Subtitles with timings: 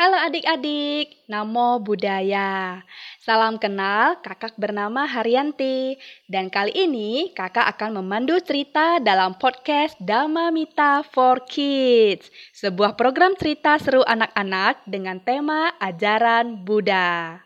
[0.00, 2.80] Halo adik-adik, Namo Buddhaya.
[3.20, 6.00] Salam kenal, kakak bernama Haryanti.
[6.24, 12.32] Dan kali ini kakak akan memandu cerita dalam podcast Dhamma Mita for Kids.
[12.56, 17.44] Sebuah program cerita seru anak-anak dengan tema ajaran Buddha.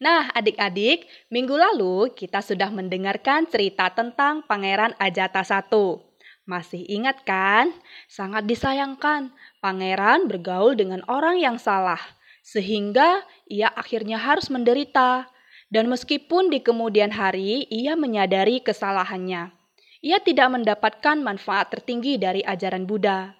[0.00, 6.08] Nah adik-adik, minggu lalu kita sudah mendengarkan cerita tentang Pangeran Ajata I.
[6.48, 7.70] Masih ingat kan?
[8.10, 9.30] Sangat disayangkan,
[9.60, 12.00] pangeran bergaul dengan orang yang salah,
[12.40, 15.28] sehingga ia akhirnya harus menderita.
[15.70, 19.54] Dan meskipun di kemudian hari ia menyadari kesalahannya,
[20.02, 23.38] ia tidak mendapatkan manfaat tertinggi dari ajaran Buddha.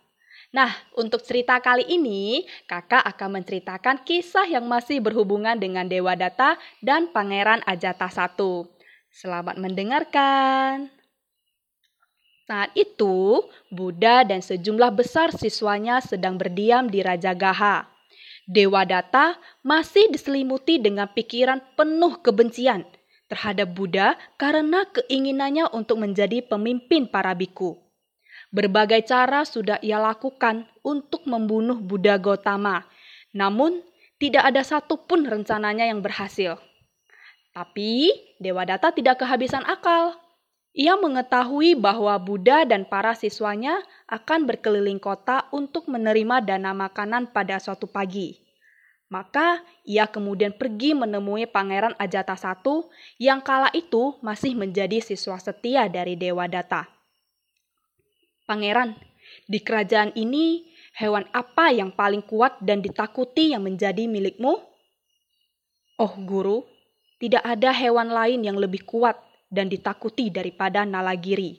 [0.55, 6.59] Nah, untuk cerita kali ini, kakak akan menceritakan kisah yang masih berhubungan dengan Dewa Data
[6.83, 8.66] dan Pangeran Ajata I.
[9.11, 11.00] Selamat mendengarkan.
[12.51, 17.87] Saat itu, Buddha dan sejumlah besar siswanya sedang berdiam di Raja Gaha.
[18.43, 22.83] Dewa Data masih diselimuti dengan pikiran penuh kebencian
[23.30, 27.79] terhadap Buddha karena keinginannya untuk menjadi pemimpin para biku.
[28.51, 32.83] Berbagai cara sudah ia lakukan untuk membunuh Buddha Gautama,
[33.30, 33.79] namun
[34.19, 36.59] tidak ada satupun rencananya yang berhasil.
[37.55, 38.11] Tapi
[38.43, 40.19] Dewa Data tidak kehabisan akal.
[40.71, 47.59] Ia mengetahui bahwa Buddha dan para siswanya akan berkeliling kota untuk menerima dana makanan pada
[47.59, 48.38] suatu pagi.
[49.10, 52.54] Maka ia kemudian pergi menemui Pangeran Ajata I
[53.18, 56.87] yang kala itu masih menjadi siswa setia dari Dewa Data.
[58.46, 58.95] Pangeran,
[59.51, 64.55] di kerajaan ini hewan apa yang paling kuat dan ditakuti yang menjadi milikmu?
[65.99, 66.62] Oh guru,
[67.19, 69.19] tidak ada hewan lain yang lebih kuat
[69.50, 71.59] dan ditakuti daripada Nalagiri,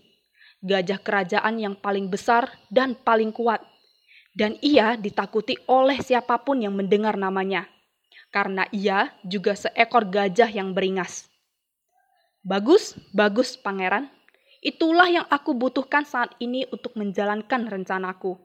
[0.64, 3.60] gajah kerajaan yang paling besar dan paling kuat.
[4.32, 7.68] Dan ia ditakuti oleh siapa pun yang mendengar namanya,
[8.32, 11.28] karena ia juga seekor gajah yang beringas.
[12.42, 14.08] Bagus, bagus, pangeran.
[14.64, 18.40] Itulah yang aku butuhkan saat ini untuk menjalankan rencanaku.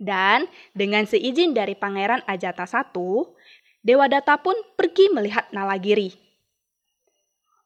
[0.00, 6.16] Dan dengan seizin dari Pangeran Ajata I, Data pun pergi melihat Nalagiri.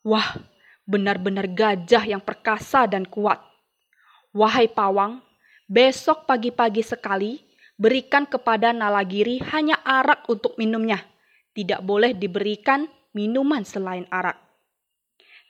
[0.02, 0.34] Wah,
[0.84, 3.40] benar-benar gajah yang perkasa dan kuat.
[4.36, 5.20] Wahai pawang,
[5.64, 7.40] besok pagi-pagi sekali
[7.74, 11.02] berikan kepada Nalagiri hanya arak untuk minumnya.
[11.54, 14.36] Tidak boleh diberikan minuman selain arak.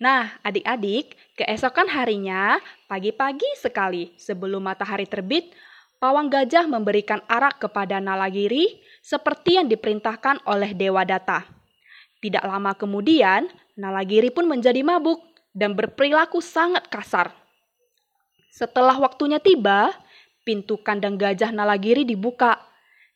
[0.02, 2.58] Nah, adik-adik, keesokan harinya,
[2.90, 5.54] pagi-pagi sekali sebelum matahari terbit,
[6.02, 11.46] pawang gajah memberikan arak kepada Nalagiri seperti yang diperintahkan oleh Dewa Data.
[12.20, 15.18] Tidak lama kemudian, Nalagiri pun menjadi mabuk
[15.50, 17.34] dan berperilaku sangat kasar.
[18.54, 19.90] Setelah waktunya tiba,
[20.46, 22.62] pintu kandang gajah Nalagiri dibuka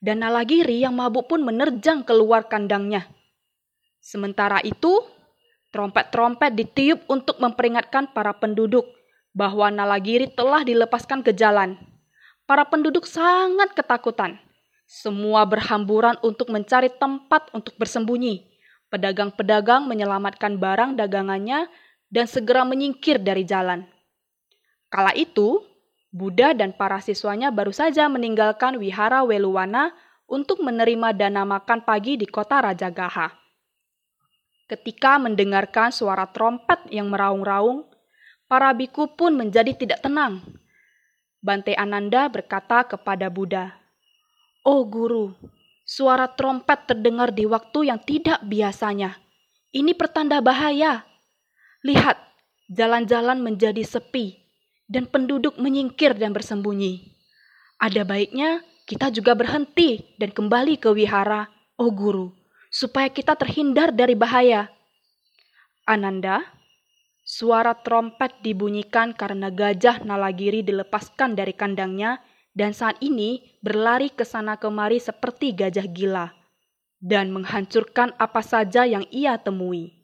[0.03, 3.07] dan Nalagiri yang mabuk pun menerjang keluar kandangnya.
[4.03, 4.99] Sementara itu,
[5.71, 8.91] trompet-trompet ditiup untuk memperingatkan para penduduk
[9.31, 11.79] bahwa Nalagiri telah dilepaskan ke jalan.
[12.51, 14.43] Para penduduk sangat ketakutan.
[14.91, 18.48] Semua berhamburan untuk mencari tempat untuk bersembunyi
[18.89, 21.69] pedagang-pedagang menyelamatkan barang dagangannya
[22.09, 23.85] dan segera menyingkir dari jalan.
[24.89, 25.61] Kala itu,
[26.09, 29.93] Buddha dan para siswanya baru saja meninggalkan wihara Weluwana
[30.25, 33.29] untuk menerima dana makan pagi di kota Raja Gaha.
[34.69, 37.89] Ketika mendengarkan suara trompet yang meraung-raung,
[38.49, 40.41] para biku pun menjadi tidak tenang.
[41.41, 43.73] Bante Ananda berkata kepada Buddha,
[44.65, 45.37] "Oh guru,
[45.89, 49.17] Suara trompet terdengar di waktu yang tidak biasanya.
[49.73, 51.09] Ini pertanda bahaya.
[51.81, 52.21] Lihat,
[52.69, 54.37] jalan-jalan menjadi sepi
[54.85, 57.17] dan penduduk menyingkir dan bersembunyi.
[57.81, 61.49] Ada baiknya kita juga berhenti dan kembali ke wihara,
[61.81, 62.37] oh guru,
[62.69, 64.69] supaya kita terhindar dari bahaya.
[65.89, 66.45] Ananda,
[67.25, 72.21] suara trompet dibunyikan karena gajah Nalagiri dilepaskan dari kandangnya
[72.59, 76.35] dan saat ini berlari ke sana kemari seperti gajah gila
[76.99, 79.95] dan menghancurkan apa saja yang ia temui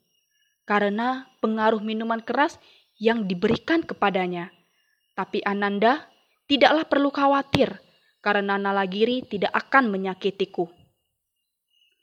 [0.62, 2.62] karena pengaruh minuman keras
[2.94, 4.54] yang diberikan kepadanya.
[5.18, 6.06] Tapi Ananda
[6.46, 7.74] tidaklah perlu khawatir
[8.22, 10.70] karena Nalagiri tidak akan menyakitiku.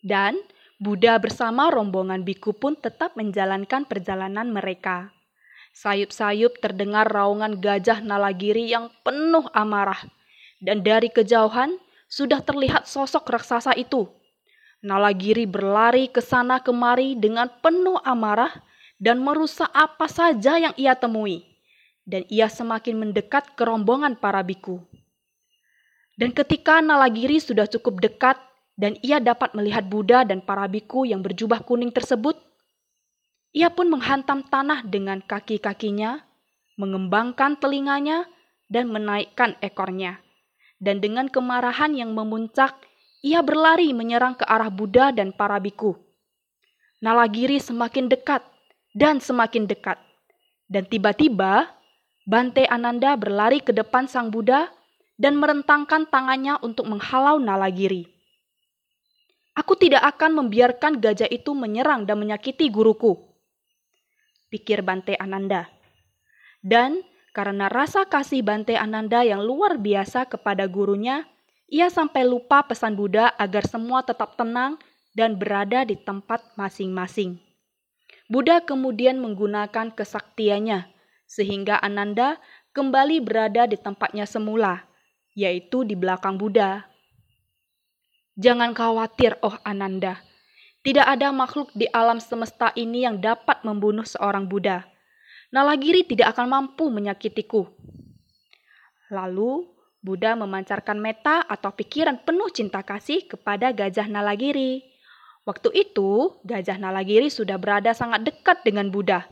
[0.04, 0.36] Dan
[0.82, 5.16] Buddha bersama rombongan biku pun tetap menjalankan perjalanan mereka.
[5.72, 10.04] Sayup-sayup terdengar raungan gajah Nalagiri yang penuh amarah
[10.62, 11.76] dan dari kejauhan
[12.06, 14.08] sudah terlihat sosok raksasa itu.
[14.82, 18.54] Nalagiri berlari ke sana kemari dengan penuh amarah
[19.02, 21.46] dan merusak apa saja yang ia temui.
[22.02, 24.82] Dan ia semakin mendekat ke rombongan para biku.
[26.18, 28.38] Dan ketika Nalagiri sudah cukup dekat
[28.74, 32.38] dan ia dapat melihat Buddha dan para biku yang berjubah kuning tersebut,
[33.54, 36.26] ia pun menghantam tanah dengan kaki-kakinya,
[36.78, 38.26] mengembangkan telinganya,
[38.72, 40.24] dan menaikkan ekornya.
[40.82, 42.74] Dan dengan kemarahan yang memuncak,
[43.22, 45.94] ia berlari menyerang ke arah Buddha dan para biku.
[47.06, 48.42] Nalagiri semakin dekat
[48.98, 50.02] dan semakin dekat.
[50.66, 51.70] Dan tiba-tiba,
[52.26, 54.74] Bante Ananda berlari ke depan sang Buddha
[55.22, 58.10] dan merentangkan tangannya untuk menghalau Nalagiri.
[59.54, 63.20] Aku tidak akan membiarkan gajah itu menyerang dan menyakiti guruku,
[64.50, 65.70] pikir Bante Ananda.
[66.64, 71.28] Dan karena rasa kasih Bante Ananda yang luar biasa kepada gurunya,
[71.72, 74.76] ia sampai lupa pesan Buddha agar semua tetap tenang
[75.16, 77.40] dan berada di tempat masing-masing.
[78.28, 80.88] Buddha kemudian menggunakan kesaktiannya
[81.28, 82.40] sehingga Ananda
[82.76, 84.84] kembali berada di tempatnya semula,
[85.32, 86.88] yaitu di belakang Buddha.
[88.36, 90.20] Jangan khawatir, oh Ananda.
[90.82, 94.88] Tidak ada makhluk di alam semesta ini yang dapat membunuh seorang Buddha.
[95.52, 97.68] Nalagiri tidak akan mampu menyakitiku.
[99.12, 99.68] Lalu,
[100.00, 104.80] Buddha memancarkan meta atau pikiran penuh cinta kasih kepada gajah Nalagiri.
[105.44, 109.28] Waktu itu, gajah Nalagiri sudah berada sangat dekat dengan Buddha.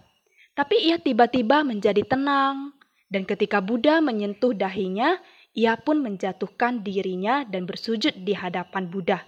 [0.59, 2.75] Tapi ia tiba-tiba menjadi tenang.
[3.07, 5.17] Dan ketika Buddha menyentuh dahinya,
[5.55, 9.23] ia pun menjatuhkan dirinya dan bersujud di hadapan Buddha.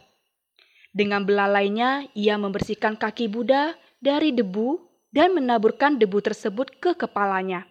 [0.92, 7.68] Dengan belalainya, ia membersihkan kaki Buddha dari debu dan menaburkan debu tersebut ke kepalanya.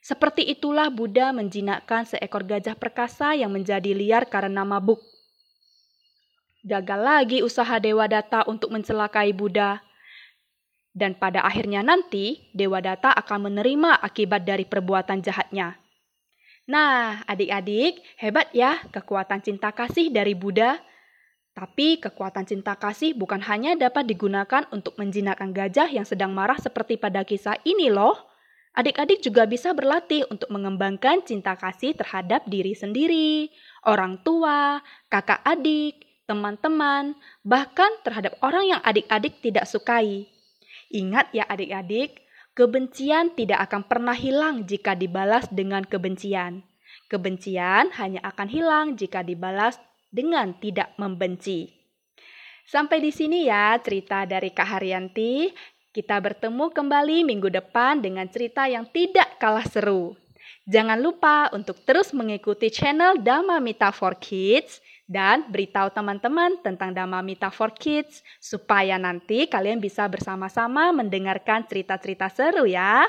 [0.00, 5.04] Seperti itulah Buddha menjinakkan seekor gajah perkasa yang menjadi liar karena mabuk.
[6.64, 9.80] Gagal lagi usaha Dewa Data untuk mencelakai Buddha.
[10.90, 15.76] Dan pada akhirnya nanti, Dewa Data akan menerima akibat dari perbuatan jahatnya.
[16.68, 20.80] Nah, adik-adik, hebat ya kekuatan cinta kasih dari Buddha.
[21.60, 26.96] Tapi kekuatan cinta kasih bukan hanya dapat digunakan untuk menjinakkan gajah yang sedang marah seperti
[26.96, 28.16] pada kisah ini loh.
[28.72, 33.52] Adik-adik juga bisa berlatih untuk mengembangkan cinta kasih terhadap diri sendiri,
[33.84, 34.80] orang tua,
[35.12, 37.12] kakak adik, teman-teman,
[37.44, 40.32] bahkan terhadap orang yang adik-adik tidak sukai.
[40.88, 46.66] Ingat ya adik-adik, Kebencian tidak akan pernah hilang jika dibalas dengan kebencian.
[47.06, 49.78] Kebencian hanya akan hilang jika dibalas
[50.10, 51.70] dengan tidak membenci.
[52.66, 55.50] Sampai di sini ya cerita dari Kak Haryanti.
[55.90, 60.14] Kita bertemu kembali minggu depan dengan cerita yang tidak kalah seru.
[60.70, 64.78] Jangan lupa untuk terus mengikuti channel Dama Mita for Kids
[65.10, 72.30] dan beritahu teman-teman tentang Dhamma Mita for Kids supaya nanti kalian bisa bersama-sama mendengarkan cerita-cerita
[72.30, 73.02] seru ya.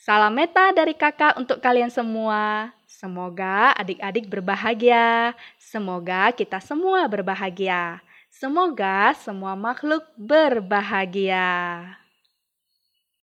[0.00, 2.72] Salam meta dari kakak untuk kalian semua.
[2.88, 5.36] Semoga adik-adik berbahagia.
[5.60, 8.00] Semoga kita semua berbahagia.
[8.32, 11.99] Semoga semua makhluk berbahagia.